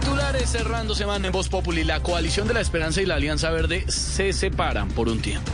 Titulares 0.00 0.50
cerrando 0.50 0.94
semana 0.94 1.26
en 1.26 1.32
Voz 1.32 1.48
Populi. 1.48 1.84
La 1.84 2.00
coalición 2.00 2.48
de 2.48 2.54
la 2.54 2.60
Esperanza 2.60 3.02
y 3.02 3.06
la 3.06 3.16
Alianza 3.16 3.50
Verde 3.50 3.84
se 3.88 4.32
separan 4.32 4.88
por 4.88 5.08
un 5.08 5.20
tiempo. 5.20 5.52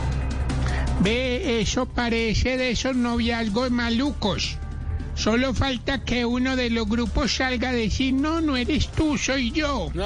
Ve, 1.01 1.61
eso 1.61 1.85
parece 1.85 2.57
de 2.57 2.71
esos 2.71 2.95
noviazgos 2.95 3.71
malucos. 3.71 4.57
Solo 5.15 5.53
falta 5.53 6.03
que 6.03 6.25
uno 6.25 6.55
de 6.55 6.69
los 6.69 6.87
grupos 6.87 7.35
salga 7.35 7.69
a 7.69 7.73
decir, 7.73 8.13
no, 8.13 8.39
no 8.41 8.55
eres 8.55 8.89
tú, 8.89 9.17
soy 9.17 9.51
yo. 9.51 9.91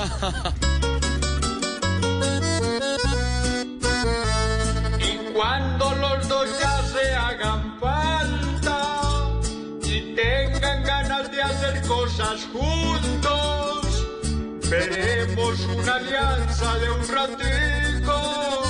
Y 4.99 5.34
cuando 5.34 5.96
los 5.96 6.27
dos 6.27 6.48
ya 6.60 6.84
se 6.84 7.13
hagan 7.13 7.80
falta 7.80 9.32
y 9.84 10.16
tengan 10.16 10.84
ganas 10.84 11.32
de 11.32 11.41
hacer 11.41 11.82
cosas 11.88 12.48
juntos, 12.54 13.21
veremos 14.72 15.60
una 15.66 15.96
alianza 15.96 16.77
de 16.77 16.91
un 16.91 17.05
ratico 17.10 18.64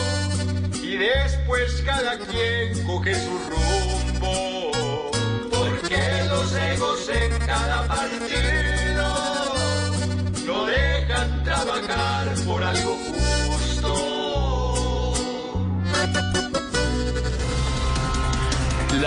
y 0.81 0.97
después 0.97 1.83
cada 1.85 2.17
quien 2.17 2.83
coge 2.87 3.13
su 3.13 3.37
rumbo. 3.51 4.71
Porque 5.51 6.23
los 6.27 6.53
egos 6.55 7.07
en 7.09 7.37
cada 7.45 7.87
partido 7.87 9.05
no 10.47 10.65
dejan 10.65 11.43
trabajar 11.43 12.33
por 12.47 12.63
algo 12.63 12.95
justo. 12.95 13.20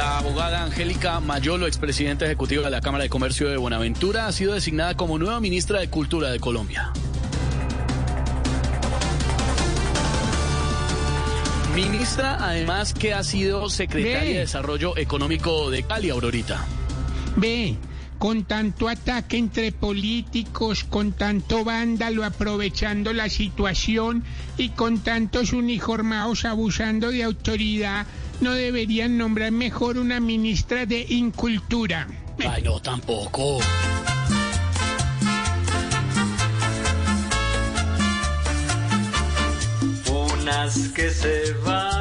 La 0.04 0.18
abogada 0.18 0.62
Angélica 0.62 1.18
Mayolo, 1.18 1.66
expresidenta 1.66 2.26
ejecutiva 2.26 2.64
de 2.64 2.70
la 2.70 2.82
Cámara 2.82 3.04
de 3.04 3.08
Comercio 3.08 3.48
de 3.48 3.56
Buenaventura, 3.56 4.26
ha 4.26 4.32
sido 4.32 4.52
designada 4.52 4.98
como 4.98 5.18
nueva 5.18 5.40
ministra 5.40 5.80
de 5.80 5.88
Cultura 5.88 6.30
de 6.30 6.38
Colombia. 6.40 6.92
Ministra, 11.74 12.36
además, 12.38 12.92
que 12.92 13.14
ha 13.14 13.24
sido 13.24 13.70
secretaria 13.70 14.20
Ve. 14.20 14.34
de 14.34 14.40
Desarrollo 14.40 14.94
Económico 14.98 15.70
de 15.70 15.84
Cali, 15.84 16.10
Aurorita. 16.10 16.66
Ve, 17.36 17.78
con 18.18 18.44
tanto 18.44 18.90
ataque 18.90 19.38
entre 19.38 19.72
políticos, 19.72 20.84
con 20.84 21.12
tanto 21.12 21.64
vándalo 21.64 22.24
aprovechando 22.24 23.14
la 23.14 23.30
situación 23.30 24.22
y 24.58 24.68
con 24.68 24.98
tantos 24.98 25.54
uniformados 25.54 26.44
abusando 26.44 27.10
de 27.10 27.24
autoridad, 27.24 28.06
no 28.40 28.52
deberían 28.52 29.18
nombrar 29.18 29.52
mejor 29.52 29.98
una 29.98 30.20
ministra 30.20 30.86
de 30.86 31.04
Incultura. 31.08 32.06
Ay, 32.38 32.62
no, 32.62 32.80
tampoco. 32.80 33.58
Unas 40.10 40.88
que 40.88 41.10
se 41.10 41.52
van, 41.64 41.93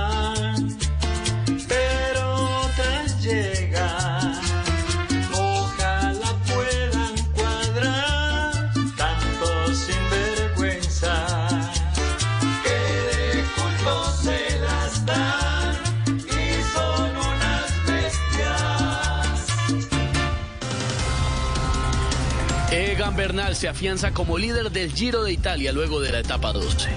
Egan 22.73 23.15
Bernal 23.15 23.55
se 23.55 23.67
afianza 23.67 24.13
como 24.13 24.39
líder 24.39 24.71
del 24.71 24.91
Giro 24.91 25.23
de 25.23 25.31
Italia 25.31 25.71
luego 25.71 26.01
de 26.01 26.11
la 26.11 26.19
etapa 26.19 26.51
12. 26.51 26.89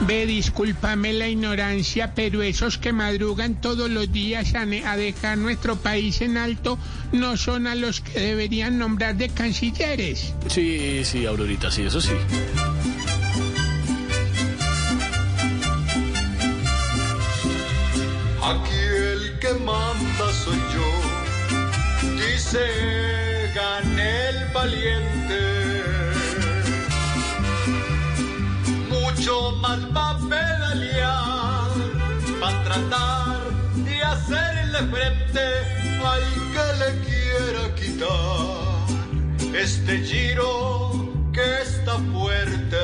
Ve, 0.00 0.26
discúlpame 0.26 1.12
la 1.12 1.28
ignorancia, 1.28 2.12
pero 2.16 2.42
esos 2.42 2.76
que 2.76 2.92
madrugan 2.92 3.60
todos 3.60 3.88
los 3.88 4.10
días 4.10 4.52
a, 4.56 4.66
dejar 4.96 5.38
nuestro 5.38 5.76
país 5.76 6.20
en 6.22 6.36
alto 6.36 6.76
no 7.12 7.36
son 7.36 7.68
a 7.68 7.76
los 7.76 8.00
que 8.00 8.18
deberían 8.18 8.78
nombrar 8.78 9.14
de 9.14 9.28
cancilleres. 9.28 10.34
Sí, 10.48 11.02
sí, 11.04 11.24
Aurorita, 11.24 11.70
sí, 11.70 11.82
eso 11.82 12.00
sí. 12.00 12.14
Aquí 18.42 18.74
el 18.74 19.38
que 19.38 19.54
manda 19.54 20.32
soy 20.32 20.58
yo, 20.74 22.16
dice 22.16 23.09
el 23.98 24.52
valiente. 24.52 25.40
Mucho 28.88 29.52
más 29.62 29.80
va 29.96 30.10
a 30.10 30.18
pedalear, 30.18 31.70
va 32.42 32.48
a 32.48 32.64
tratar 32.64 33.40
de 33.84 34.02
hacerle 34.02 34.78
frente 34.90 35.46
al 36.12 36.22
que 36.52 36.66
le 36.80 36.90
quiera 37.06 37.74
quitar 37.74 39.54
este 39.54 40.00
giro 40.00 41.12
que 41.32 41.62
está 41.62 41.98
fuerte. 42.12 42.76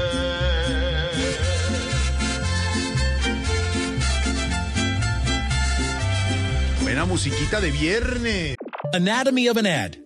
Buena 6.83 7.05
musiquita 7.05 7.61
de 7.61 7.71
viernes. 7.71 8.57
Anatomy 8.93 9.49
of 9.49 9.57
an 9.59 9.67
ad. 9.67 10.06